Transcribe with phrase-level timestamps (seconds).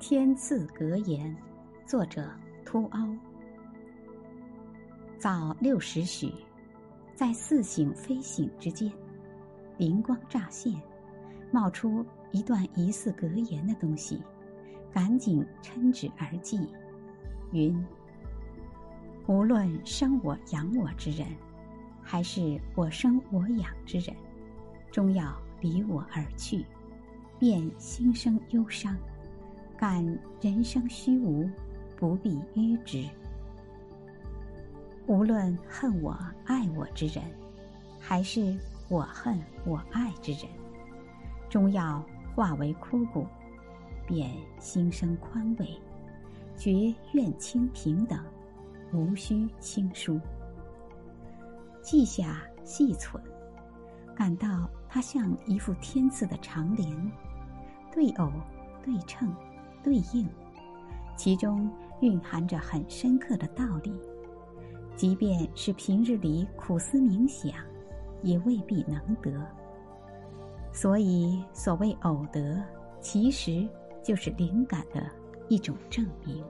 [0.00, 1.36] 天赐格言，
[1.84, 2.30] 作者
[2.64, 3.08] 秃凹。
[5.18, 6.32] 早六时许，
[7.16, 8.90] 在似醒非醒之间，
[9.76, 10.72] 灵光乍现，
[11.50, 14.22] 冒出一段疑似格言的东西，
[14.92, 16.60] 赶紧撑纸而记，
[17.50, 17.84] 云：
[19.26, 21.26] 无论生我养我之人，
[22.00, 24.16] 还是我生我养之人，
[24.92, 26.64] 终要离我而去，
[27.36, 28.96] 便心生忧伤。
[29.78, 30.04] 感
[30.40, 31.48] 人生虚无，
[31.96, 33.08] 不必迂之。
[35.06, 37.24] 无论恨我爱我之人，
[38.00, 40.42] 还是我恨我爱之人，
[41.48, 43.24] 终要化为枯骨，
[44.04, 44.28] 便
[44.58, 45.80] 心生宽慰，
[46.56, 48.18] 觉愿清平等，
[48.92, 50.20] 无需轻疏。
[51.82, 53.22] 记下细存，
[54.16, 57.12] 感到它像一副天赐的长联，
[57.92, 58.28] 对偶
[58.82, 59.32] 对称。
[59.82, 60.28] 对应，
[61.16, 63.92] 其中蕴含着很深刻的道理，
[64.96, 67.52] 即便是平日里苦思冥想，
[68.22, 69.32] 也未必能得。
[70.72, 72.62] 所以，所谓偶得，
[73.00, 73.68] 其实
[74.02, 75.02] 就是灵感的
[75.48, 76.44] 一种证明。